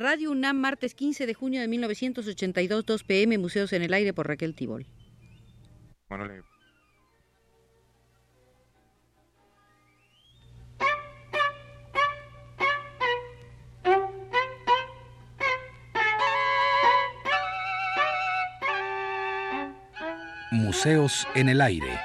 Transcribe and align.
Radio 0.00 0.30
UNAM, 0.30 0.56
martes 0.56 0.94
15 0.94 1.26
de 1.26 1.34
junio 1.34 1.60
de 1.60 1.66
1982, 1.66 2.86
2 2.86 3.02
pm, 3.02 3.36
Museos 3.36 3.72
en 3.72 3.82
el 3.82 3.92
Aire 3.92 4.12
por 4.12 4.28
Raquel 4.28 4.54
Tibol. 4.54 4.86
Museos 20.52 21.26
en 21.34 21.48
el 21.48 21.60
Aire. 21.60 21.98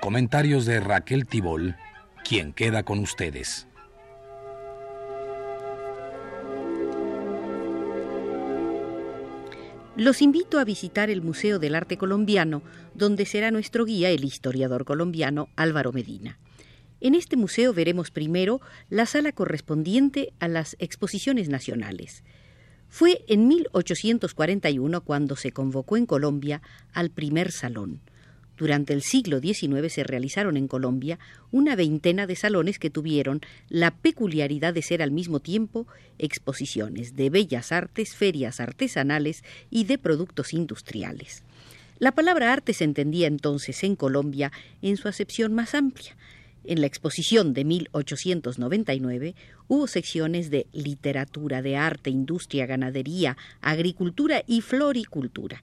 Comentarios 0.00 0.66
de 0.66 0.80
Raquel 0.80 1.26
Tibol, 1.26 1.76
quien 2.24 2.54
queda 2.54 2.82
con 2.82 2.98
ustedes. 3.00 3.68
Los 9.96 10.22
invito 10.22 10.58
a 10.58 10.64
visitar 10.64 11.08
el 11.10 11.22
Museo 11.22 11.60
del 11.60 11.76
Arte 11.76 11.96
Colombiano, 11.96 12.62
donde 12.94 13.26
será 13.26 13.52
nuestro 13.52 13.84
guía 13.84 14.10
el 14.10 14.24
historiador 14.24 14.84
colombiano 14.84 15.48
Álvaro 15.54 15.92
Medina. 15.92 16.38
En 17.00 17.14
este 17.14 17.36
museo 17.36 17.72
veremos 17.72 18.10
primero 18.10 18.60
la 18.88 19.06
sala 19.06 19.30
correspondiente 19.32 20.32
a 20.40 20.48
las 20.48 20.74
exposiciones 20.80 21.48
nacionales. 21.48 22.24
Fue 22.88 23.24
en 23.28 23.46
1841 23.46 25.00
cuando 25.02 25.36
se 25.36 25.52
convocó 25.52 25.96
en 25.96 26.06
Colombia 26.06 26.62
al 26.92 27.10
primer 27.10 27.52
salón. 27.52 28.00
Durante 28.56 28.92
el 28.92 29.02
siglo 29.02 29.40
XIX 29.40 29.92
se 29.92 30.04
realizaron 30.04 30.56
en 30.56 30.68
Colombia 30.68 31.18
una 31.50 31.74
veintena 31.74 32.26
de 32.26 32.36
salones 32.36 32.78
que 32.78 32.90
tuvieron 32.90 33.40
la 33.68 33.90
peculiaridad 33.90 34.72
de 34.72 34.82
ser 34.82 35.02
al 35.02 35.10
mismo 35.10 35.40
tiempo 35.40 35.86
exposiciones 36.18 37.16
de 37.16 37.30
bellas 37.30 37.72
artes, 37.72 38.14
ferias 38.14 38.60
artesanales 38.60 39.42
y 39.70 39.84
de 39.84 39.98
productos 39.98 40.52
industriales. 40.52 41.42
La 41.98 42.12
palabra 42.12 42.52
arte 42.52 42.74
se 42.74 42.84
entendía 42.84 43.26
entonces 43.26 43.82
en 43.82 43.96
Colombia 43.96 44.52
en 44.82 44.96
su 44.96 45.08
acepción 45.08 45.52
más 45.52 45.74
amplia. 45.74 46.16
En 46.64 46.80
la 46.80 46.86
exposición 46.86 47.54
de 47.54 47.64
1899 47.64 49.34
hubo 49.68 49.86
secciones 49.86 50.50
de 50.50 50.66
literatura, 50.72 51.60
de 51.60 51.76
arte, 51.76 52.10
industria, 52.10 52.66
ganadería, 52.66 53.36
agricultura 53.60 54.42
y 54.46 54.60
floricultura. 54.60 55.60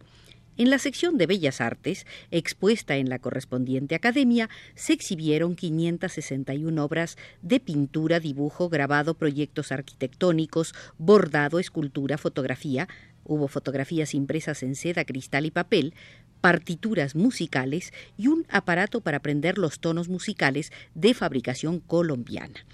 En 0.58 0.70
la 0.70 0.80
sección 0.80 1.18
de 1.18 1.28
Bellas 1.28 1.62
Artes, 1.62 2.06
expuesta 2.30 2.98
en 2.98 3.10
la 3.10 3.20
correspondiente 3.20 3.96
academia, 3.96 4.50
se 4.76 4.94
exhibieron 4.94 5.56
561 5.56 6.84
obras 6.84 7.18
de 7.42 7.60
pintura, 7.60 8.20
dibujo, 8.20 8.68
grabado, 8.68 9.14
proyectos 9.14 9.72
arquitectónicos, 9.72 10.74
bordado, 10.98 11.58
escultura, 11.58 12.18
fotografía, 12.18 12.90
hubo 13.24 13.48
fotografías 13.48 14.14
impresas 14.14 14.62
en 14.62 14.76
seda, 14.76 15.06
cristal 15.06 15.46
y 15.46 15.52
papel, 15.52 15.94
partituras 16.42 17.16
musicales 17.16 17.94
y 18.18 18.28
un 18.28 18.46
aparato 18.50 19.02
para 19.02 19.18
aprender 19.18 19.58
los 19.58 19.80
tonos 19.80 20.10
musicales 20.10 20.72
de 20.96 21.14
fabricación 21.14 21.80
colombiana. 21.80 22.66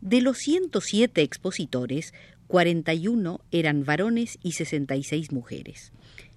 De 0.00 0.20
los 0.20 0.38
107 0.38 1.22
expositores, 1.22 2.12
41 2.48 3.40
eran 3.52 3.84
varones 3.84 4.38
y 4.42 4.52
66 4.52 5.32
mujeres. 5.32 5.92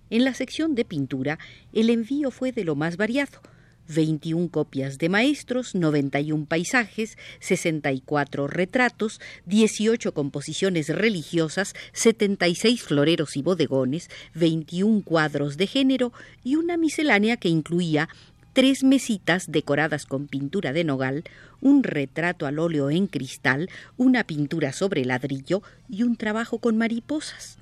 En 0.09 0.23
la 0.23 0.33
sección 0.33 0.75
de 0.75 0.85
pintura, 0.85 1.39
el 1.73 1.89
envío 1.89 2.29
fue 2.31 2.51
de 2.51 2.63
lo 2.63 2.75
más 2.75 2.97
variado. 2.97 3.41
21 3.87 4.49
copias 4.49 4.97
de 4.97 5.09
maestros, 5.09 5.75
91 5.75 6.45
paisajes, 6.45 7.17
64 7.39 8.47
retratos, 8.47 9.19
18 9.45 10.13
composiciones 10.13 10.89
religiosas, 10.89 11.75
76 11.93 12.81
floreros 12.81 13.35
y 13.37 13.41
bodegones, 13.41 14.09
21 14.33 15.03
cuadros 15.03 15.57
de 15.57 15.67
género 15.67 16.13
y 16.43 16.55
una 16.55 16.77
miscelánea 16.77 17.37
que 17.37 17.49
incluía 17.49 18.09
tres 18.53 18.83
mesitas 18.83 19.51
decoradas 19.51 20.05
con 20.05 20.27
pintura 20.27 20.71
de 20.71 20.83
nogal, 20.83 21.23
un 21.61 21.83
retrato 21.83 22.47
al 22.47 22.59
óleo 22.59 22.89
en 22.89 23.07
cristal, 23.07 23.69
una 23.97 24.23
pintura 24.23 24.71
sobre 24.71 25.03
ladrillo 25.03 25.61
y 25.89 26.03
un 26.03 26.15
trabajo 26.15 26.59
con 26.59 26.77
mariposas. 26.77 27.57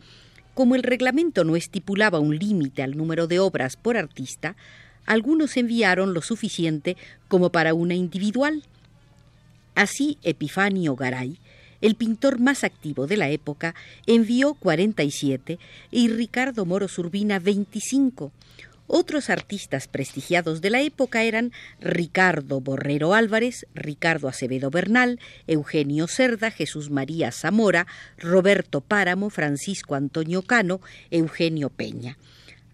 Como 0.53 0.75
el 0.75 0.83
reglamento 0.83 1.43
no 1.43 1.55
estipulaba 1.55 2.19
un 2.19 2.37
límite 2.37 2.83
al 2.83 2.95
número 2.95 3.27
de 3.27 3.39
obras 3.39 3.75
por 3.75 3.97
artista, 3.97 4.55
algunos 5.05 5.57
enviaron 5.57 6.13
lo 6.13 6.21
suficiente 6.21 6.95
como 7.27 7.51
para 7.51 7.73
una 7.73 7.95
individual. 7.95 8.63
Así, 9.75 10.17
Epifanio 10.21 10.95
Garay, 10.95 11.39
el 11.81 11.95
pintor 11.95 12.39
más 12.39 12.63
activo 12.63 13.07
de 13.07 13.17
la 13.17 13.29
época, 13.29 13.75
envió 14.05 14.53
47 14.53 15.59
y 15.91 16.07
Ricardo 16.09 16.65
Moro 16.65 16.87
Urbina 16.97 17.39
25. 17.39 18.31
Otros 18.87 19.29
artistas 19.29 19.87
prestigiados 19.87 20.61
de 20.61 20.69
la 20.69 20.81
época 20.81 21.23
eran 21.23 21.51
Ricardo 21.79 22.61
Borrero 22.61 23.13
Álvarez, 23.13 23.65
Ricardo 23.73 24.27
Acevedo 24.27 24.69
Bernal, 24.69 25.19
Eugenio 25.47 26.07
Cerda, 26.07 26.51
Jesús 26.51 26.89
María 26.89 27.31
Zamora, 27.31 27.87
Roberto 28.17 28.81
Páramo, 28.81 29.29
Francisco 29.29 29.95
Antonio 29.95 30.41
Cano, 30.41 30.81
Eugenio 31.11 31.69
Peña. 31.69 32.17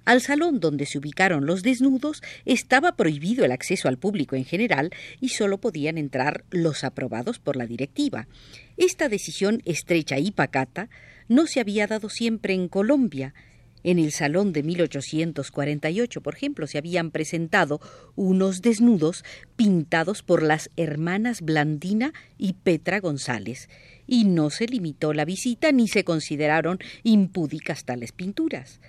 Al 0.10 0.22
salón 0.22 0.60
donde 0.60 0.88
se 0.88 0.98
ubicaron 0.98 1.46
los 1.46 1.62
desnudos 1.62 2.24
estaba 2.46 2.96
prohibido 2.96 3.46
el 3.46 3.52
acceso 3.52 3.88
al 3.88 4.00
público 4.00 4.36
en 4.36 4.44
general 4.44 4.90
y 5.22 5.30
solo 5.30 5.60
podían 5.60 6.00
entrar 6.00 6.44
los 6.50 6.84
aprobados 6.84 7.38
por 7.38 7.56
la 7.56 7.68
directiva. 7.68 8.28
Esta 8.76 9.08
decisión 9.08 9.62
estrecha 9.66 10.18
y 10.18 10.32
pacata 10.32 10.90
no 11.28 11.46
se 11.46 11.60
había 11.60 11.86
dado 11.86 12.10
siempre 12.10 12.56
en 12.56 12.70
Colombia. 12.70 13.36
En 13.84 13.98
el 13.98 14.12
Salón 14.12 14.52
de 14.52 14.64
1848, 14.64 16.22
por 16.22 16.36
ejemplo, 16.36 16.68
se 16.68 16.78
habían 16.78 17.12
presentado 17.12 17.80
unos 18.16 18.62
desnudos 18.62 19.24
pintados 19.56 20.22
por 20.22 20.44
las 20.44 20.70
hermanas 20.76 21.42
Blandina 21.42 22.14
y 22.38 22.54
Petra 22.54 23.00
González, 23.00 23.70
y 24.06 24.26
no 24.26 24.50
se 24.50 24.66
limitó 24.66 25.14
la 25.14 25.26
visita 25.26 25.72
ni 25.72 25.88
se 25.88 26.04
consideraron 26.04 26.80
impúdicas 27.04 27.86
tales 27.86 28.12
pinturas. 28.12 28.80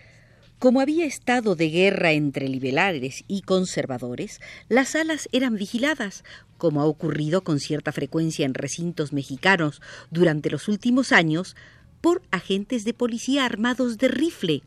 Como 0.61 0.83
había 0.83 1.07
estado 1.07 1.57
de 1.57 1.71
guerra 1.71 2.12
entre 2.12 2.47
liberales 2.47 3.25
y 3.27 3.41
conservadores, 3.41 4.43
las 4.69 4.91
salas 4.91 5.27
eran 5.33 5.55
vigiladas, 5.55 6.22
como 6.59 6.83
ha 6.83 6.84
ocurrido 6.84 7.43
con 7.43 7.61
cierta 7.61 7.93
frecuencia 7.93 8.45
en 8.45 8.53
recintos 8.53 9.15
mexicanos 9.15 9.81
durante 10.11 10.51
los 10.51 10.69
últimos 10.69 11.12
años, 11.12 11.57
por 12.00 12.22
agentes 12.31 12.84
de 12.84 12.94
policía 12.94 13.44
armados 13.44 13.99
de 13.99 14.09
rifle. 14.09 14.62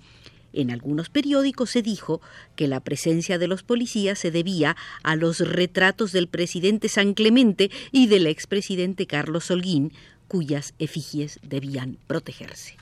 En 0.53 0.69
algunos 0.69 1.09
periódicos 1.09 1.71
se 1.71 1.81
dijo 1.81 2.21
que 2.55 2.67
la 2.67 2.79
presencia 2.79 3.39
de 3.39 3.47
los 3.47 3.63
policías 3.63 4.19
se 4.19 4.29
debía 4.29 4.77
a 5.01 5.15
los 5.15 5.39
retratos 5.39 6.11
del 6.11 6.27
presidente 6.27 6.89
San 6.89 7.15
Clemente 7.15 7.71
y 7.91 8.07
del 8.07 8.27
expresidente 8.27 9.07
Carlos 9.07 9.49
Holguín, 9.49 9.91
cuyas 10.27 10.73
efigies 10.77 11.39
debían 11.41 11.97
protegerse. 12.07 12.75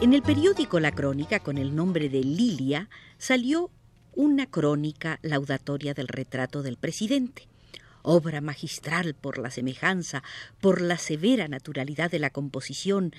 En 0.00 0.14
el 0.14 0.22
periódico 0.22 0.80
La 0.80 0.92
Crónica, 0.92 1.40
con 1.40 1.58
el 1.58 1.76
nombre 1.76 2.08
de 2.08 2.24
Lilia, 2.24 2.88
salió 3.18 3.70
una 4.14 4.46
crónica 4.46 5.18
laudatoria 5.20 5.92
del 5.92 6.08
retrato 6.08 6.62
del 6.62 6.78
presidente. 6.78 7.48
Obra 8.00 8.40
magistral 8.40 9.12
por 9.12 9.36
la 9.36 9.50
semejanza, 9.50 10.22
por 10.62 10.80
la 10.80 10.96
severa 10.96 11.48
naturalidad 11.48 12.10
de 12.10 12.18
la 12.18 12.30
composición, 12.30 13.12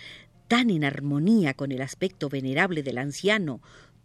tan 0.48 0.72
en 0.72 0.84
armonía 0.84 1.54
con 1.54 1.72
el 1.72 1.84
aspecto 1.84 2.30
venerable 2.30 2.82
del 2.82 2.98
anciano, 2.98 3.62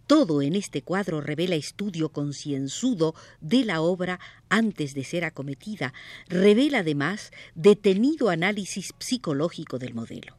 todo 0.07 0.43
en 0.43 0.55
este 0.55 0.83
cuadro 0.83 1.23
revela 1.23 1.55
estudio 1.55 2.11
concienzudo 2.11 3.15
de 3.41 3.65
la 3.65 3.81
obra 3.81 4.21
antes 4.51 4.93
de 4.93 5.03
ser 5.03 5.25
acometida, 5.25 5.95
revela 6.29 6.81
además 6.81 7.31
detenido 7.55 8.29
análisis 8.29 8.93
psicológico 8.99 9.79
del 9.79 9.95
modelo 9.95 10.37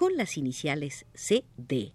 con 0.00 0.16
las 0.16 0.38
iniciales 0.38 1.04
CD. 1.12 1.92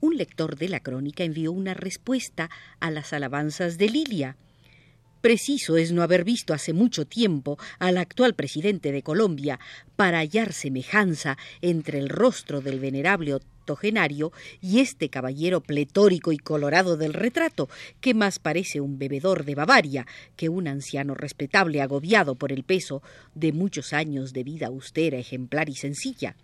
Un 0.00 0.16
lector 0.16 0.56
de 0.56 0.68
la 0.68 0.80
crónica 0.80 1.22
envió 1.22 1.52
una 1.52 1.74
respuesta 1.74 2.50
a 2.80 2.90
las 2.90 3.12
alabanzas 3.12 3.78
de 3.78 3.88
Lilia. 3.88 4.36
Preciso 5.20 5.76
es 5.76 5.92
no 5.92 6.02
haber 6.02 6.24
visto 6.24 6.54
hace 6.54 6.72
mucho 6.72 7.04
tiempo 7.04 7.56
al 7.78 7.98
actual 7.98 8.34
presidente 8.34 8.90
de 8.90 9.04
Colombia 9.04 9.60
para 9.94 10.18
hallar 10.18 10.52
semejanza 10.52 11.38
entre 11.60 12.00
el 12.00 12.08
rostro 12.08 12.62
del 12.62 12.80
venerable 12.80 13.34
octogenario 13.34 14.32
y 14.60 14.80
este 14.80 15.08
caballero 15.08 15.60
pletórico 15.60 16.32
y 16.32 16.38
colorado 16.38 16.96
del 16.96 17.12
retrato, 17.12 17.68
que 18.00 18.12
más 18.12 18.40
parece 18.40 18.80
un 18.80 18.98
bebedor 18.98 19.44
de 19.44 19.54
Bavaria 19.54 20.04
que 20.34 20.48
un 20.48 20.66
anciano 20.66 21.14
respetable 21.14 21.80
agobiado 21.80 22.34
por 22.34 22.50
el 22.50 22.64
peso 22.64 23.04
de 23.36 23.52
muchos 23.52 23.92
años 23.92 24.32
de 24.32 24.42
vida 24.42 24.66
austera, 24.66 25.16
ejemplar 25.16 25.68
y 25.68 25.76
sencilla. 25.76 26.34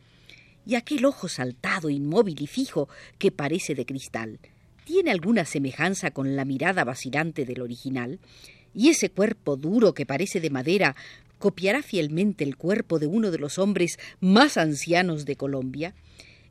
Y 0.66 0.74
aquel 0.74 1.04
ojo 1.04 1.28
saltado, 1.28 1.90
inmóvil 1.90 2.40
y 2.40 2.46
fijo 2.46 2.88
que 3.18 3.30
parece 3.30 3.74
de 3.74 3.86
cristal, 3.86 4.38
tiene 4.84 5.10
alguna 5.10 5.44
semejanza 5.44 6.10
con 6.10 6.36
la 6.36 6.44
mirada 6.44 6.84
vacilante 6.84 7.44
del 7.44 7.60
original, 7.60 8.18
y 8.74 8.88
ese 8.88 9.10
cuerpo 9.10 9.56
duro 9.56 9.94
que 9.94 10.06
parece 10.06 10.40
de 10.40 10.50
madera 10.50 10.96
copiará 11.38 11.82
fielmente 11.82 12.44
el 12.44 12.56
cuerpo 12.56 12.98
de 12.98 13.06
uno 13.06 13.30
de 13.30 13.38
los 13.38 13.58
hombres 13.58 13.98
más 14.20 14.56
ancianos 14.56 15.24
de 15.24 15.36
Colombia, 15.36 15.94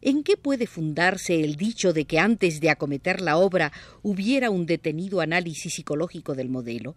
¿En 0.04 0.24
qué 0.24 0.36
puede 0.36 0.66
fundarse 0.66 1.44
el 1.44 1.58
dicho 1.58 1.94
de 1.94 2.06
que 2.06 2.18
antes 2.18 2.60
de 2.60 2.72
acometer 2.72 3.22
la 3.22 3.38
obra 3.38 3.72
hubiera 4.02 4.50
un 4.50 4.66
detenido 4.66 5.22
análisis 5.22 5.76
psicológico 5.76 6.34
del 6.34 6.50
modelo? 6.50 6.96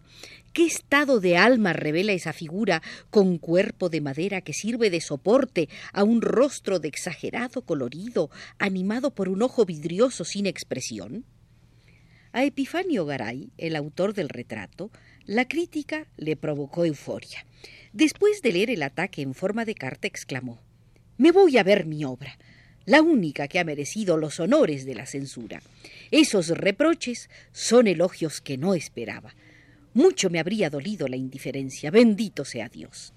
¿Qué 0.53 0.65
estado 0.65 1.19
de 1.19 1.37
alma 1.37 1.73
revela 1.73 2.13
esa 2.13 2.33
figura 2.33 2.81
con 3.11 3.37
cuerpo 3.37 3.89
de 3.89 4.01
madera 4.01 4.41
que 4.41 4.53
sirve 4.53 4.89
de 4.89 5.01
soporte 5.01 5.69
a 5.93 6.03
un 6.03 6.23
rostro 6.23 6.79
de 6.79 6.87
exagerado 6.87 7.61
colorido, 7.61 8.31
animado 8.57 9.13
por 9.13 9.29
un 9.29 9.43
ojo 9.43 9.65
vidrioso 9.65 10.25
sin 10.25 10.47
expresión? 10.47 11.25
A 12.31 12.43
Epifanio 12.43 13.05
Garay, 13.05 13.51
el 13.59 13.75
autor 13.75 14.15
del 14.15 14.29
retrato, 14.29 14.89
la 15.25 15.47
crítica 15.47 16.07
le 16.17 16.35
provocó 16.35 16.85
euforia. 16.85 17.45
Después 17.93 18.41
de 18.41 18.51
leer 18.51 18.71
el 18.71 18.81
ataque 18.81 19.21
en 19.21 19.35
forma 19.35 19.63
de 19.63 19.75
carta, 19.75 20.07
exclamó 20.07 20.59
Me 21.17 21.31
voy 21.31 21.59
a 21.59 21.63
ver 21.63 21.85
mi 21.85 22.03
obra 22.03 22.35
la 22.85 23.01
única 23.01 23.47
que 23.47 23.59
ha 23.59 23.63
merecido 23.63 24.17
los 24.17 24.39
honores 24.39 24.85
de 24.85 24.95
la 24.95 25.05
censura. 25.05 25.61
Esos 26.11 26.49
reproches 26.49 27.29
son 27.51 27.87
elogios 27.87 28.41
que 28.41 28.57
no 28.57 28.73
esperaba. 28.75 29.35
Mucho 29.93 30.29
me 30.29 30.39
habría 30.39 30.69
dolido 30.69 31.07
la 31.07 31.15
indiferencia, 31.15 31.89
bendito 31.89 32.45
sea 32.45 32.69
Dios. 32.69 33.13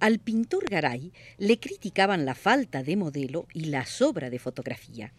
Al 0.00 0.18
pintor 0.18 0.68
Garay 0.68 1.12
le 1.38 1.58
criticaban 1.58 2.24
la 2.24 2.34
falta 2.34 2.82
de 2.82 2.96
modelo 2.96 3.46
y 3.52 3.66
la 3.66 3.86
sobra 3.86 4.30
de 4.30 4.38
fotografía. 4.38 5.12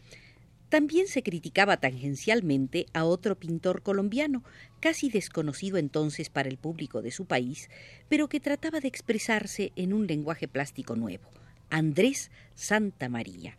También 0.70 1.08
se 1.08 1.24
criticaba 1.24 1.78
tangencialmente 1.78 2.86
a 2.94 3.04
otro 3.04 3.40
pintor 3.40 3.82
colombiano, 3.82 4.44
casi 4.80 5.10
desconocido 5.10 5.78
entonces 5.78 6.30
para 6.30 6.48
el 6.48 6.58
público 6.58 7.02
de 7.02 7.12
su 7.12 7.26
país, 7.26 7.70
pero 8.08 8.30
que 8.30 8.40
trataba 8.40 8.80
de 8.80 8.88
expresarse 8.88 9.74
en 9.76 9.94
un 9.94 10.06
lenguaje 10.06 10.48
plástico 10.48 10.96
nuevo, 10.96 11.30
Andrés 11.70 12.30
Santa 12.54 13.10
María. 13.10 13.58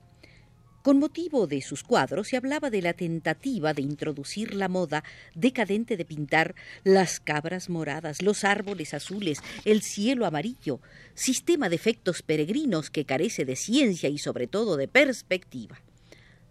Con 0.82 0.98
motivo 0.98 1.46
de 1.46 1.60
sus 1.60 1.82
cuadros 1.82 2.28
se 2.28 2.38
hablaba 2.38 2.70
de 2.70 2.80
la 2.80 2.94
tentativa 2.94 3.74
de 3.74 3.82
introducir 3.82 4.54
la 4.54 4.68
moda 4.68 5.04
decadente 5.34 5.98
de 5.98 6.06
pintar 6.06 6.54
las 6.84 7.20
cabras 7.20 7.68
moradas, 7.68 8.22
los 8.22 8.44
árboles 8.44 8.94
azules, 8.94 9.42
el 9.66 9.82
cielo 9.82 10.24
amarillo, 10.24 10.80
sistema 11.12 11.68
de 11.68 11.76
efectos 11.76 12.22
peregrinos 12.22 12.88
que 12.88 13.04
carece 13.04 13.44
de 13.44 13.56
ciencia 13.56 14.08
y 14.08 14.16
sobre 14.16 14.46
todo 14.46 14.78
de 14.78 14.88
perspectiva. 14.88 15.82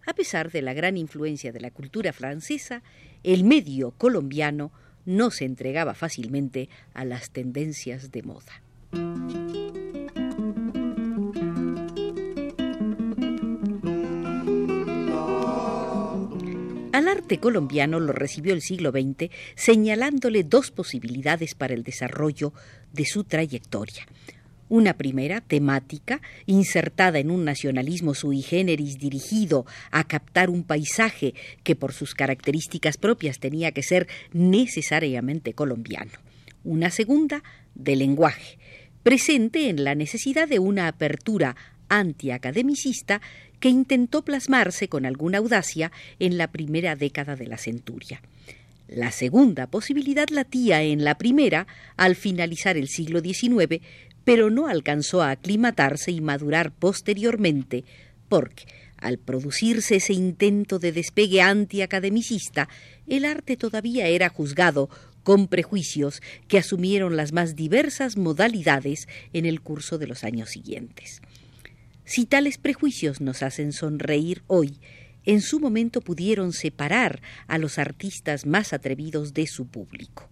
A 0.06 0.14
pesar 0.14 0.52
de 0.52 0.62
la 0.62 0.74
gran 0.74 0.96
influencia 0.96 1.50
de 1.50 1.60
la 1.60 1.72
cultura 1.72 2.12
francesa, 2.12 2.84
el 3.24 3.42
medio 3.42 3.90
colombiano 3.90 4.70
no 5.06 5.32
se 5.32 5.44
entregaba 5.44 5.94
fácilmente 5.94 6.68
a 6.94 7.04
las 7.04 7.30
tendencias 7.30 8.12
de 8.12 8.22
moda. 8.22 8.62
Arte 17.10 17.38
colombiano 17.38 18.00
lo 18.00 18.12
recibió 18.12 18.54
el 18.54 18.62
siglo 18.62 18.90
XX 18.90 19.30
señalándole 19.54 20.44
dos 20.44 20.70
posibilidades 20.70 21.54
para 21.54 21.74
el 21.74 21.82
desarrollo 21.82 22.52
de 22.92 23.04
su 23.04 23.24
trayectoria. 23.24 24.06
Una 24.68 24.94
primera, 24.94 25.40
temática, 25.40 26.20
insertada 26.46 27.18
en 27.18 27.32
un 27.32 27.44
nacionalismo 27.44 28.14
sui 28.14 28.40
generis 28.40 28.98
dirigido 28.98 29.66
a 29.90 30.04
captar 30.04 30.48
un 30.48 30.62
paisaje 30.62 31.34
que 31.64 31.74
por 31.74 31.92
sus 31.92 32.14
características 32.14 32.96
propias 32.96 33.40
tenía 33.40 33.72
que 33.72 33.82
ser 33.82 34.06
necesariamente 34.32 35.54
colombiano. 35.54 36.12
Una 36.62 36.90
segunda, 36.90 37.42
de 37.74 37.96
lenguaje, 37.96 38.58
presente 39.02 39.68
en 39.70 39.82
la 39.82 39.96
necesidad 39.96 40.46
de 40.46 40.60
una 40.60 40.86
apertura 40.86 41.56
antiacademicista 41.90 43.20
que 43.58 43.68
intentó 43.68 44.22
plasmarse 44.22 44.88
con 44.88 45.04
alguna 45.04 45.38
audacia 45.38 45.92
en 46.18 46.38
la 46.38 46.50
primera 46.50 46.96
década 46.96 47.36
de 47.36 47.46
la 47.46 47.58
centuria. 47.58 48.22
La 48.88 49.12
segunda 49.12 49.66
posibilidad 49.68 50.28
latía 50.30 50.82
en 50.82 51.04
la 51.04 51.16
primera 51.16 51.66
al 51.96 52.16
finalizar 52.16 52.76
el 52.76 52.88
siglo 52.88 53.20
XIX, 53.20 53.82
pero 54.24 54.50
no 54.50 54.66
alcanzó 54.66 55.22
a 55.22 55.30
aclimatarse 55.30 56.10
y 56.10 56.20
madurar 56.20 56.72
posteriormente, 56.72 57.84
porque, 58.28 58.64
al 58.96 59.18
producirse 59.18 59.96
ese 59.96 60.12
intento 60.12 60.78
de 60.78 60.92
despegue 60.92 61.40
antiacademicista, 61.40 62.68
el 63.06 63.24
arte 63.24 63.56
todavía 63.56 64.08
era 64.08 64.28
juzgado 64.28 64.90
con 65.22 65.48
prejuicios 65.48 66.22
que 66.48 66.58
asumieron 66.58 67.16
las 67.16 67.32
más 67.32 67.54
diversas 67.54 68.16
modalidades 68.16 69.06
en 69.32 69.46
el 69.46 69.60
curso 69.60 69.98
de 69.98 70.06
los 70.06 70.24
años 70.24 70.50
siguientes. 70.50 71.20
Si 72.10 72.26
tales 72.26 72.58
prejuicios 72.58 73.20
nos 73.20 73.44
hacen 73.44 73.72
sonreír 73.72 74.42
hoy, 74.48 74.80
en 75.26 75.40
su 75.40 75.60
momento 75.60 76.00
pudieron 76.00 76.52
separar 76.52 77.22
a 77.46 77.56
los 77.56 77.78
artistas 77.78 78.46
más 78.46 78.72
atrevidos 78.72 79.32
de 79.32 79.46
su 79.46 79.68
público. 79.68 80.28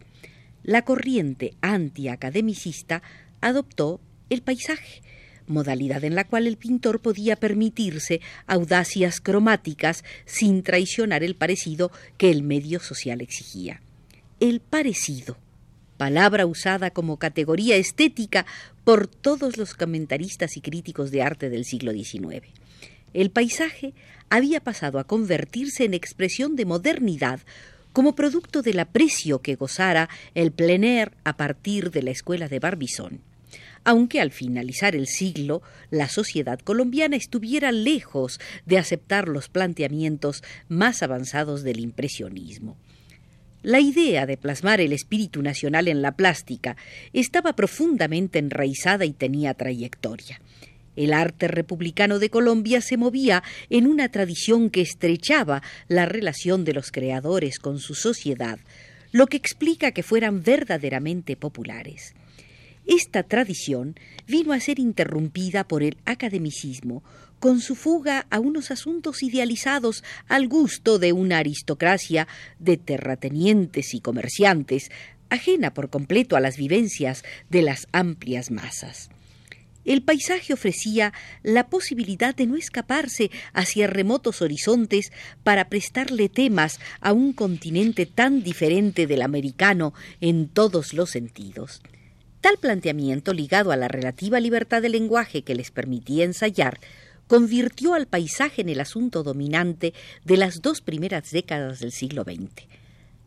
La 0.64 0.82
corriente 0.82 1.54
antiacademicista 1.60 3.00
adoptó 3.40 4.00
el 4.28 4.42
paisaje, 4.42 5.02
modalidad 5.46 6.02
en 6.02 6.16
la 6.16 6.24
cual 6.24 6.48
el 6.48 6.56
pintor 6.56 7.00
podía 7.00 7.36
permitirse 7.36 8.20
audacias 8.48 9.20
cromáticas 9.20 10.02
sin 10.26 10.64
traicionar 10.64 11.22
el 11.22 11.36
parecido 11.36 11.92
que 12.16 12.32
el 12.32 12.42
medio 12.42 12.80
social 12.80 13.20
exigía. 13.20 13.82
El 14.40 14.58
parecido 14.58 15.38
palabra 15.98 16.46
usada 16.46 16.90
como 16.90 17.18
categoría 17.18 17.76
estética 17.76 18.46
por 18.84 19.06
todos 19.06 19.58
los 19.58 19.74
comentaristas 19.74 20.56
y 20.56 20.62
críticos 20.62 21.10
de 21.10 21.20
arte 21.20 21.50
del 21.50 21.66
siglo 21.66 21.92
XIX. 21.92 22.46
El 23.12 23.30
paisaje 23.30 23.92
había 24.30 24.60
pasado 24.60 24.98
a 24.98 25.04
convertirse 25.04 25.84
en 25.84 25.92
expresión 25.92 26.56
de 26.56 26.64
modernidad 26.64 27.40
como 27.92 28.14
producto 28.14 28.62
del 28.62 28.78
aprecio 28.78 29.40
que 29.40 29.56
gozara 29.56 30.08
el 30.34 30.52
plein 30.52 30.84
air 30.84 31.12
a 31.24 31.36
partir 31.36 31.90
de 31.90 32.02
la 32.02 32.10
escuela 32.10 32.48
de 32.48 32.60
Barbizón, 32.60 33.20
aunque 33.82 34.20
al 34.20 34.30
finalizar 34.30 34.94
el 34.94 35.06
siglo 35.06 35.62
la 35.90 36.08
sociedad 36.08 36.60
colombiana 36.60 37.16
estuviera 37.16 37.72
lejos 37.72 38.38
de 38.66 38.78
aceptar 38.78 39.28
los 39.28 39.48
planteamientos 39.48 40.44
más 40.68 41.02
avanzados 41.02 41.62
del 41.62 41.80
impresionismo. 41.80 42.76
La 43.62 43.80
idea 43.80 44.24
de 44.24 44.36
plasmar 44.36 44.80
el 44.80 44.92
espíritu 44.92 45.42
nacional 45.42 45.88
en 45.88 46.00
la 46.00 46.12
plástica 46.12 46.76
estaba 47.12 47.54
profundamente 47.54 48.38
enraizada 48.38 49.04
y 49.04 49.12
tenía 49.12 49.52
trayectoria. 49.54 50.40
El 50.94 51.12
arte 51.12 51.48
republicano 51.48 52.18
de 52.18 52.30
Colombia 52.30 52.80
se 52.80 52.96
movía 52.96 53.42
en 53.68 53.86
una 53.86 54.10
tradición 54.10 54.70
que 54.70 54.80
estrechaba 54.80 55.62
la 55.88 56.06
relación 56.06 56.64
de 56.64 56.72
los 56.72 56.92
creadores 56.92 57.58
con 57.58 57.80
su 57.80 57.94
sociedad, 57.94 58.58
lo 59.10 59.26
que 59.26 59.36
explica 59.36 59.90
que 59.90 60.02
fueran 60.02 60.42
verdaderamente 60.42 61.36
populares. 61.36 62.14
Esta 62.86 63.22
tradición 63.22 63.96
vino 64.26 64.52
a 64.52 64.60
ser 64.60 64.78
interrumpida 64.78 65.66
por 65.66 65.82
el 65.82 65.98
academicismo, 66.04 67.02
con 67.38 67.60
su 67.60 67.74
fuga 67.74 68.26
a 68.30 68.40
unos 68.40 68.70
asuntos 68.70 69.22
idealizados 69.22 70.04
al 70.28 70.48
gusto 70.48 70.98
de 70.98 71.12
una 71.12 71.38
aristocracia 71.38 72.28
de 72.58 72.76
terratenientes 72.76 73.94
y 73.94 74.00
comerciantes, 74.00 74.90
ajena 75.30 75.74
por 75.74 75.90
completo 75.90 76.36
a 76.36 76.40
las 76.40 76.56
vivencias 76.56 77.22
de 77.50 77.62
las 77.62 77.86
amplias 77.92 78.50
masas. 78.50 79.10
El 79.84 80.02
paisaje 80.02 80.52
ofrecía 80.52 81.14
la 81.42 81.68
posibilidad 81.68 82.34
de 82.34 82.46
no 82.46 82.56
escaparse 82.56 83.30
hacia 83.54 83.86
remotos 83.86 84.42
horizontes 84.42 85.12
para 85.44 85.70
prestarle 85.70 86.28
temas 86.28 86.78
a 87.00 87.14
un 87.14 87.32
continente 87.32 88.04
tan 88.04 88.42
diferente 88.42 89.06
del 89.06 89.22
americano 89.22 89.94
en 90.20 90.48
todos 90.48 90.92
los 90.92 91.10
sentidos. 91.10 91.80
Tal 92.42 92.58
planteamiento, 92.58 93.32
ligado 93.32 93.72
a 93.72 93.76
la 93.76 93.88
relativa 93.88 94.40
libertad 94.40 94.82
de 94.82 94.90
lenguaje 94.90 95.42
que 95.42 95.54
les 95.54 95.70
permitía 95.70 96.24
ensayar, 96.24 96.78
convirtió 97.28 97.94
al 97.94 98.08
paisaje 98.08 98.62
en 98.62 98.70
el 98.70 98.80
asunto 98.80 99.22
dominante 99.22 99.94
de 100.24 100.36
las 100.36 100.60
dos 100.60 100.80
primeras 100.80 101.30
décadas 101.30 101.78
del 101.78 101.92
siglo 101.92 102.24
XX. 102.24 102.66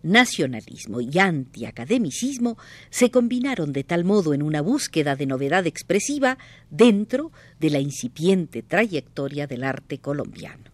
Nacionalismo 0.04 1.00
y 1.00 1.20
antiacademicismo 1.20 2.58
se 2.90 3.12
combinaron 3.12 3.72
de 3.72 3.84
tal 3.84 4.04
modo 4.04 4.34
en 4.34 4.42
una 4.42 4.62
búsqueda 4.62 5.16
de 5.16 5.28
novedad 5.28 5.68
expresiva 5.68 6.40
dentro 6.72 7.32
de 7.60 7.70
la 7.70 7.80
incipiente 7.80 8.64
trayectoria 8.64 9.46
del 9.46 9.64
arte 9.64 10.00
colombiano. 10.00 10.66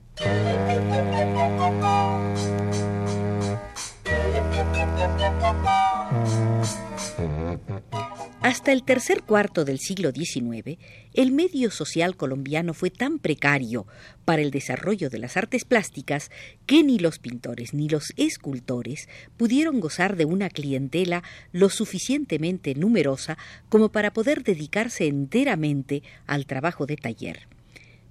Hasta 8.47 8.71
el 8.71 8.83
tercer 8.83 9.23
cuarto 9.23 9.65
del 9.65 9.77
siglo 9.77 10.13
XIX, 10.13 10.79
el 11.13 11.33
medio 11.33 11.69
social 11.69 12.15
colombiano 12.15 12.73
fue 12.73 12.89
tan 12.89 13.19
precario 13.19 13.85
para 14.23 14.41
el 14.41 14.51
desarrollo 14.51 15.09
de 15.09 15.19
las 15.19 15.35
artes 15.35 15.65
plásticas 15.65 16.31
que 16.65 16.81
ni 16.81 16.97
los 16.97 17.19
pintores 17.19 17.73
ni 17.73 17.89
los 17.89 18.13
escultores 18.15 19.09
pudieron 19.35 19.81
gozar 19.81 20.15
de 20.15 20.23
una 20.23 20.49
clientela 20.49 21.23
lo 21.51 21.67
suficientemente 21.67 22.73
numerosa 22.73 23.37
como 23.67 23.89
para 23.89 24.13
poder 24.13 24.43
dedicarse 24.43 25.07
enteramente 25.07 26.01
al 26.25 26.45
trabajo 26.45 26.85
de 26.85 26.95
taller 26.95 27.56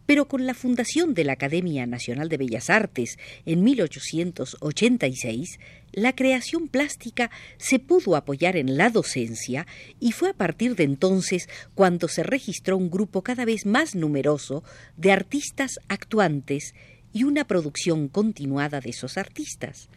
pero 0.06 0.28
con 0.28 0.46
la 0.46 0.54
fundación 0.54 1.12
de 1.14 1.24
la 1.24 1.32
Academia 1.32 1.86
Nacional 1.86 2.28
de 2.28 2.36
Bellas 2.36 2.70
Artes 2.70 3.18
en 3.44 3.62
1886, 3.64 5.58
la 5.92 6.14
creación 6.14 6.68
plástica 6.68 7.30
se 7.58 7.78
pudo 7.78 8.16
apoyar 8.16 8.56
en 8.56 8.76
la 8.76 8.90
docencia 8.90 9.66
y 10.00 10.12
fue 10.12 10.30
a 10.30 10.34
partir 10.34 10.76
de 10.76 10.84
entonces 10.84 11.48
cuando 11.74 12.08
se 12.08 12.22
registró 12.22 12.76
un 12.76 12.90
grupo 12.90 13.22
cada 13.22 13.44
vez 13.44 13.66
más 13.66 13.94
numeroso 13.94 14.62
de 14.96 15.12
artistas 15.12 15.80
actuantes 15.88 16.74
y 17.12 17.24
una 17.24 17.46
producción 17.46 18.08
continuada 18.08 18.80
de 18.80 18.90
esos 18.90 19.16
artistas. 19.16 19.88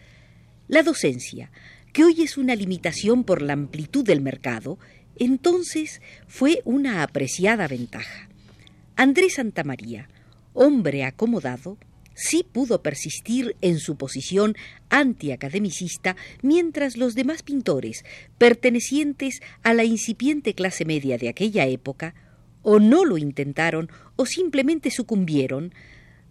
La 0.67 0.83
docencia, 0.83 1.51
que 1.93 2.03
hoy 2.03 2.21
es 2.21 2.37
una 2.37 2.55
limitación 2.55 3.23
por 3.23 3.41
la 3.41 3.53
amplitud 3.53 4.05
del 4.05 4.21
mercado, 4.21 4.79
entonces 5.17 6.01
fue 6.27 6.61
una 6.63 7.03
apreciada 7.03 7.67
ventaja. 7.67 8.29
Andrés 9.01 9.35
Santamaría, 9.35 10.09
hombre 10.51 11.05
acomodado, 11.05 11.77
sí 12.15 12.43
pudo 12.43 12.83
persistir 12.83 13.55
en 13.61 13.79
su 13.79 13.95
posición 13.95 14.57
antiacademicista 14.89 16.17
mientras 16.41 16.97
los 16.97 17.15
demás 17.15 17.41
pintores, 17.41 18.03
pertenecientes 18.37 19.39
a 19.63 19.73
la 19.73 19.85
incipiente 19.85 20.53
clase 20.53 20.83
media 20.83 21.17
de 21.17 21.29
aquella 21.29 21.65
época, 21.65 22.13
o 22.61 22.81
no 22.81 23.05
lo 23.05 23.17
intentaron 23.17 23.89
o 24.17 24.25
simplemente 24.25 24.91
sucumbieron, 24.91 25.73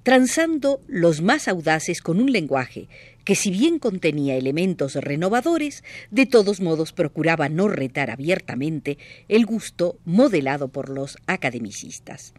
transando 0.02 0.82
los 0.88 1.22
más 1.22 1.48
audaces 1.48 2.02
con 2.02 2.20
un 2.20 2.30
lenguaje 2.30 2.90
que 3.24 3.34
si 3.34 3.50
bien 3.50 3.78
contenía 3.78 4.36
elementos 4.36 4.94
renovadores, 4.94 5.84
de 6.10 6.26
todos 6.26 6.60
modos 6.60 6.92
procuraba 6.92 7.48
no 7.48 7.68
retar 7.68 8.10
abiertamente 8.10 8.98
el 9.28 9.46
gusto 9.46 9.98
modelado 10.04 10.68
por 10.68 10.90
los 10.90 11.16
academicistas 11.26 12.34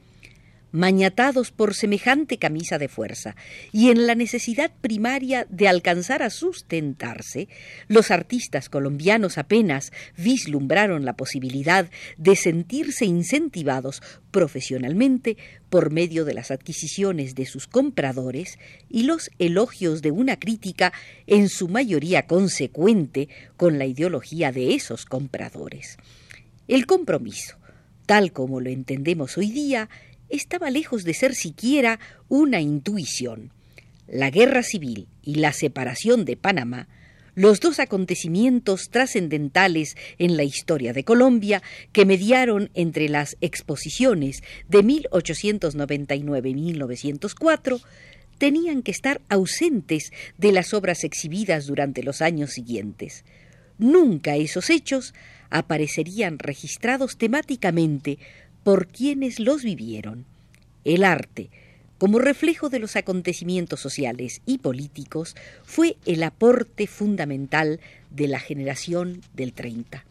mañatados 0.71 1.51
por 1.51 1.73
semejante 1.73 2.38
camisa 2.38 2.77
de 2.77 2.88
fuerza 2.88 3.35
y 3.71 3.89
en 3.89 4.07
la 4.07 4.15
necesidad 4.15 4.71
primaria 4.81 5.47
de 5.49 5.67
alcanzar 5.67 6.23
a 6.23 6.29
sustentarse, 6.29 7.47
los 7.88 8.11
artistas 8.11 8.69
colombianos 8.69 9.38
apenas 9.38 9.91
vislumbraron 10.17 11.05
la 11.05 11.13
posibilidad 11.13 11.89
de 12.17 12.35
sentirse 12.35 13.05
incentivados 13.05 14.01
profesionalmente 14.31 15.38
por 15.69 15.91
medio 15.91 16.25
de 16.25 16.33
las 16.33 16.51
adquisiciones 16.51 17.35
de 17.35 17.45
sus 17.45 17.67
compradores 17.67 18.57
y 18.89 19.03
los 19.03 19.31
elogios 19.39 20.01
de 20.01 20.11
una 20.11 20.39
crítica 20.39 20.93
en 21.27 21.49
su 21.49 21.67
mayoría 21.67 22.27
consecuente 22.27 23.29
con 23.57 23.79
la 23.79 23.85
ideología 23.85 24.51
de 24.51 24.75
esos 24.75 25.05
compradores. 25.05 25.97
El 26.67 26.85
compromiso, 26.85 27.57
tal 28.05 28.31
como 28.31 28.59
lo 28.59 28.69
entendemos 28.69 29.38
hoy 29.38 29.51
día, 29.51 29.89
estaba 30.29 30.69
lejos 30.69 31.03
de 31.03 31.13
ser 31.13 31.36
siquiera 31.36 32.00
una 32.27 32.62
intuición. 32.62 33.51
La 34.07 34.29
guerra 34.29 34.63
civil 34.63 35.07
y 35.24 35.36
la 35.36 35.53
separación 35.53 36.25
de 36.25 36.38
Panamá, 36.38 36.88
los 37.36 37.59
dos 37.59 37.79
acontecimientos 37.79 38.89
trascendentales 38.89 39.95
en 40.17 40.36
la 40.36 40.43
historia 40.43 40.93
de 40.93 41.03
Colombia 41.03 41.62
que 41.93 42.05
mediaron 42.05 42.69
entre 42.74 43.07
las 43.07 43.38
exposiciones 43.39 44.41
de 44.67 44.83
1899 44.83 46.50
y 46.50 46.55
1904, 46.55 47.79
tenían 48.38 48.81
que 48.81 48.91
estar 48.91 49.21
ausentes 49.29 50.12
de 50.38 50.51
las 50.51 50.74
obras 50.74 51.03
exhibidas 51.03 51.67
durante 51.67 52.03
los 52.03 52.21
años 52.21 52.51
siguientes. 52.51 53.25
Nunca 53.77 54.36
esos 54.36 54.69
hechos 54.69 55.13
aparecerían 55.50 56.39
registrados 56.39 57.17
temáticamente 57.17 58.17
por 58.63 58.88
quienes 58.88 59.39
los 59.39 59.63
vivieron. 59.63 60.25
El 60.84 61.04
arte, 61.04 61.50
como 61.98 62.20
reflejo 62.20 62.70
de 62.70 62.80
los 62.80 62.96
acontecimientos 62.96 63.80
sociales 63.80 64.42
y 64.46 64.60
políticos, 64.60 65.36
fue 65.63 65.98
el 66.06 66.24
aporte 66.24 66.88
fundamental 66.88 67.80
de 68.10 68.28
la 68.28 68.39
generación 68.39 69.22
del 69.34 69.54
30. 69.54 70.06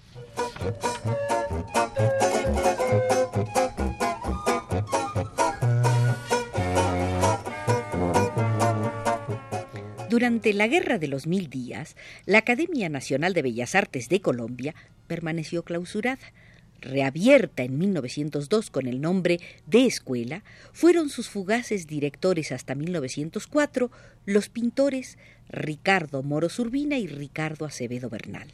Durante 10.09 10.52
la 10.52 10.67
Guerra 10.67 10.99
de 10.99 11.07
los 11.07 11.26
Mil 11.26 11.49
Días, 11.49 11.95
la 12.26 12.38
Academia 12.38 12.88
Nacional 12.88 13.35
de 13.35 13.43
Bellas 13.43 13.75
Artes 13.75 14.09
de 14.09 14.21
Colombia 14.21 14.75
permaneció 15.07 15.62
clausurada 15.62 16.33
reabierta 16.80 17.62
en 17.62 17.78
1902 17.78 18.70
con 18.70 18.87
el 18.87 19.00
nombre 19.00 19.40
de 19.66 19.87
escuela, 19.87 20.44
fueron 20.73 21.11
sus 21.11 21.28
fugaces 21.28 21.87
directores 21.87 22.52
hasta 22.52 22.75
1904 22.75 23.90
los 24.26 24.49
pintores 24.49 25.18
Ricardo 25.49 26.23
Moros 26.23 26.58
Urbina 26.58 26.99
y 26.99 27.06
Ricardo 27.06 27.64
Acevedo 27.64 28.08
Bernal. 28.08 28.49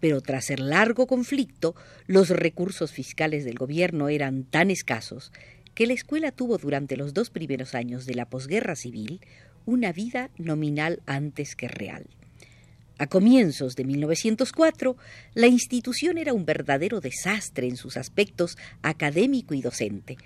Pero 0.00 0.20
tras 0.20 0.50
el 0.50 0.70
largo 0.70 1.06
conflicto, 1.06 1.74
los 2.06 2.28
recursos 2.30 2.92
fiscales 2.92 3.44
del 3.44 3.58
gobierno 3.58 4.08
eran 4.08 4.44
tan 4.44 4.70
escasos 4.70 5.32
que 5.74 5.86
la 5.86 5.92
escuela 5.92 6.32
tuvo 6.32 6.58
durante 6.58 6.96
los 6.96 7.14
dos 7.14 7.30
primeros 7.30 7.74
años 7.74 8.04
de 8.06 8.14
la 8.14 8.28
posguerra 8.28 8.76
civil 8.76 9.20
una 9.64 9.92
vida 9.92 10.30
nominal 10.38 11.00
antes 11.06 11.54
que 11.54 11.68
real. 11.68 12.06
A 12.98 13.06
comienzos 13.06 13.74
de 13.74 13.84
1904, 13.84 14.96
la 15.34 15.46
institución 15.46 16.18
era 16.18 16.34
un 16.34 16.44
verdadero 16.44 17.00
desastre 17.00 17.66
en 17.66 17.76
sus 17.76 17.96
aspectos 17.96 18.58
académico 18.82 19.54
y 19.54 19.62
docente. 19.62 20.18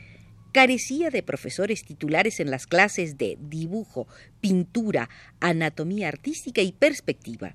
Carecía 0.52 1.11
de 1.11 1.23
profesores 1.23 1.85
titulares 1.85 2.40
en 2.40 2.50
las 2.50 2.66
clases 2.66 3.18
de 3.18 3.38
dibujo, 3.40 4.08
pintura, 4.40 5.08
anatomía 5.38 6.08
artística 6.08 6.61
y 6.61 6.73
perspectiva. 6.73 7.54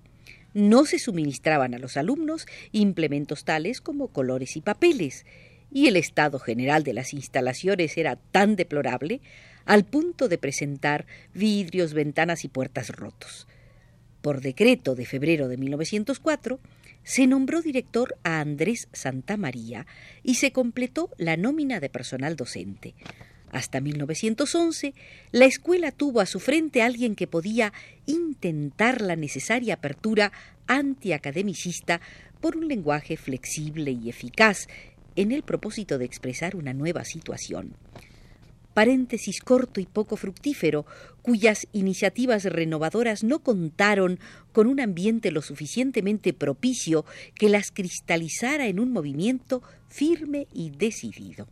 No 0.53 0.85
se 0.85 0.99
suministraban 0.99 1.73
a 1.73 1.79
los 1.79 1.97
alumnos 1.97 2.45
implementos 2.71 3.43
tales 3.43 3.81
como 3.81 4.07
colores 4.07 4.55
y 4.55 4.61
papeles, 4.61 5.25
y 5.73 5.87
el 5.87 5.97
estado 5.97 6.39
general 6.39 6.83
de 6.83 6.93
las 6.93 7.13
instalaciones 7.13 7.97
era 7.97 8.15
tan 8.15 8.55
deplorable 8.55 9.21
al 9.65 9.85
punto 9.85 10.27
de 10.27 10.37
presentar 10.37 11.05
vidrios, 11.33 11.93
ventanas 11.93 12.43
y 12.43 12.49
puertas 12.49 12.89
rotos 12.89 13.47
por 14.21 14.41
decreto 14.41 14.95
de 14.95 15.05
febrero 15.05 15.47
de 15.47 15.57
1904, 15.57 16.59
se 17.03 17.27
nombró 17.27 17.61
director 17.61 18.17
a 18.23 18.39
Andrés 18.39 18.87
Santamaría 18.93 19.87
y 20.23 20.35
se 20.35 20.51
completó 20.51 21.09
la 21.17 21.37
nómina 21.37 21.79
de 21.79 21.89
personal 21.89 22.35
docente. 22.35 22.93
Hasta 23.51 23.81
1911, 23.81 24.93
la 25.31 25.45
escuela 25.45 25.91
tuvo 25.91 26.21
a 26.21 26.25
su 26.25 26.39
frente 26.39 26.81
a 26.81 26.85
alguien 26.85 27.15
que 27.15 27.27
podía 27.27 27.73
intentar 28.05 29.01
la 29.01 29.15
necesaria 29.15 29.73
apertura 29.73 30.31
antiacademicista 30.67 31.99
por 32.39 32.55
un 32.55 32.67
lenguaje 32.67 33.17
flexible 33.17 33.91
y 33.91 34.09
eficaz 34.09 34.67
en 35.17 35.33
el 35.33 35.43
propósito 35.43 35.97
de 35.97 36.05
expresar 36.05 36.55
una 36.55 36.73
nueva 36.73 37.03
situación 37.03 37.75
paréntesis 38.73 39.39
corto 39.41 39.79
y 39.79 39.85
poco 39.85 40.15
fructífero, 40.15 40.85
cuyas 41.21 41.67
iniciativas 41.71 42.43
renovadoras 42.45 43.23
no 43.23 43.39
contaron 43.39 44.19
con 44.51 44.67
un 44.67 44.79
ambiente 44.79 45.31
lo 45.31 45.41
suficientemente 45.41 46.33
propicio 46.33 47.05
que 47.35 47.49
las 47.49 47.71
cristalizara 47.71 48.67
en 48.67 48.79
un 48.79 48.91
movimiento 48.91 49.61
firme 49.89 50.47
y 50.53 50.71
decidido. 50.71 51.47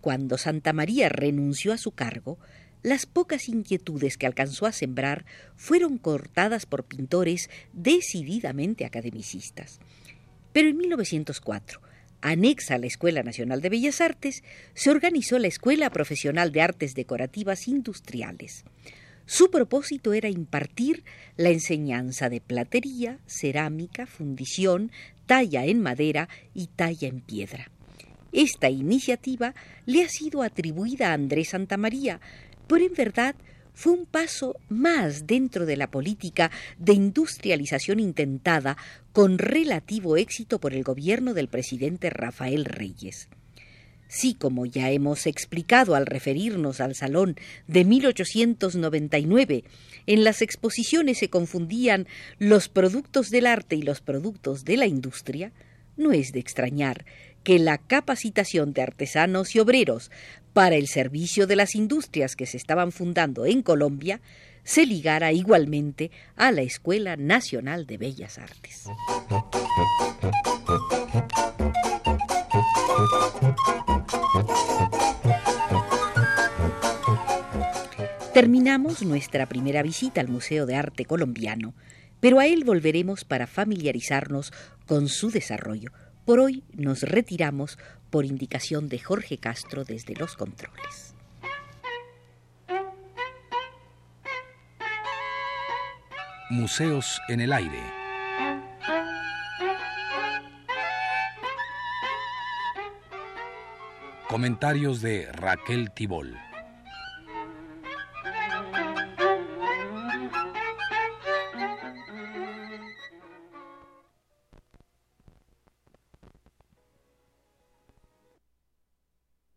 Cuando 0.00 0.38
Santa 0.38 0.72
María 0.72 1.08
renunció 1.08 1.72
a 1.72 1.78
su 1.78 1.92
cargo, 1.92 2.38
las 2.82 3.06
pocas 3.06 3.48
inquietudes 3.48 4.16
que 4.16 4.26
alcanzó 4.26 4.66
a 4.66 4.72
sembrar 4.72 5.24
fueron 5.54 5.98
cortadas 5.98 6.66
por 6.66 6.84
pintores 6.84 7.48
decididamente 7.72 8.84
academicistas. 8.84 9.78
Pero 10.52 10.68
en 10.68 10.76
1904, 10.76 11.80
anexa 12.22 12.76
a 12.76 12.78
la 12.78 12.86
Escuela 12.86 13.22
Nacional 13.22 13.60
de 13.60 13.68
Bellas 13.68 14.00
Artes, 14.00 14.42
se 14.74 14.90
organizó 14.90 15.38
la 15.38 15.48
Escuela 15.48 15.90
Profesional 15.90 16.52
de 16.52 16.62
Artes 16.62 16.94
Decorativas 16.94 17.68
Industriales. 17.68 18.64
Su 19.26 19.50
propósito 19.50 20.12
era 20.12 20.28
impartir 20.28 21.04
la 21.36 21.50
enseñanza 21.50 22.28
de 22.28 22.40
platería, 22.40 23.18
cerámica, 23.26 24.06
fundición, 24.06 24.90
talla 25.26 25.64
en 25.66 25.80
madera 25.80 26.28
y 26.54 26.68
talla 26.68 27.08
en 27.08 27.20
piedra. 27.20 27.70
Esta 28.32 28.70
iniciativa 28.70 29.54
le 29.86 30.02
ha 30.04 30.08
sido 30.08 30.42
atribuida 30.42 31.10
a 31.10 31.14
Andrés 31.14 31.50
Santamaría, 31.50 32.20
pero 32.66 32.84
en 32.84 32.94
verdad 32.94 33.34
fue 33.74 33.92
un 33.92 34.06
paso 34.06 34.56
más 34.68 35.26
dentro 35.26 35.66
de 35.66 35.76
la 35.76 35.90
política 35.90 36.50
de 36.78 36.92
industrialización 36.92 38.00
intentada 38.00 38.76
con 39.12 39.38
relativo 39.38 40.16
éxito 40.16 40.58
por 40.58 40.74
el 40.74 40.82
gobierno 40.82 41.34
del 41.34 41.48
presidente 41.48 42.10
Rafael 42.10 42.64
Reyes. 42.64 43.28
Sí, 44.14 44.34
como 44.34 44.66
ya 44.66 44.90
hemos 44.90 45.26
explicado 45.26 45.94
al 45.94 46.04
referirnos 46.04 46.82
al 46.82 46.94
Salón 46.94 47.34
de 47.66 47.86
1899, 47.86 49.64
en 50.06 50.22
las 50.22 50.42
exposiciones 50.42 51.16
se 51.16 51.30
confundían 51.30 52.06
los 52.38 52.68
productos 52.68 53.30
del 53.30 53.46
arte 53.46 53.74
y 53.76 53.80
los 53.80 54.02
productos 54.02 54.66
de 54.66 54.76
la 54.76 54.86
industria, 54.86 55.52
no 55.96 56.12
es 56.12 56.32
de 56.32 56.40
extrañar 56.40 57.06
que 57.42 57.58
la 57.58 57.78
capacitación 57.78 58.72
de 58.72 58.82
artesanos 58.82 59.54
y 59.54 59.60
obreros 59.60 60.10
para 60.52 60.76
el 60.76 60.86
servicio 60.88 61.46
de 61.46 61.56
las 61.56 61.74
industrias 61.74 62.36
que 62.36 62.46
se 62.46 62.56
estaban 62.56 62.92
fundando 62.92 63.46
en 63.46 63.62
Colombia 63.62 64.20
se 64.64 64.86
ligara 64.86 65.32
igualmente 65.32 66.10
a 66.36 66.52
la 66.52 66.62
Escuela 66.62 67.16
Nacional 67.16 67.86
de 67.86 67.98
Bellas 67.98 68.38
Artes. 68.38 68.86
Terminamos 78.32 79.02
nuestra 79.02 79.46
primera 79.46 79.82
visita 79.82 80.20
al 80.20 80.28
Museo 80.28 80.64
de 80.64 80.74
Arte 80.74 81.04
Colombiano, 81.04 81.74
pero 82.20 82.38
a 82.38 82.46
él 82.46 82.64
volveremos 82.64 83.24
para 83.24 83.46
familiarizarnos 83.46 84.52
con 84.86 85.08
su 85.08 85.30
desarrollo. 85.30 85.90
Por 86.24 86.38
hoy 86.38 86.62
nos 86.72 87.02
retiramos 87.02 87.78
por 88.10 88.24
indicación 88.24 88.88
de 88.88 89.00
Jorge 89.00 89.38
Castro 89.38 89.84
desde 89.84 90.14
los 90.14 90.36
controles. 90.36 91.14
Museos 96.50 97.20
en 97.28 97.40
el 97.40 97.52
aire. 97.52 97.80
Comentarios 104.28 105.02
de 105.02 105.30
Raquel 105.32 105.90
Tibol. 105.90 106.38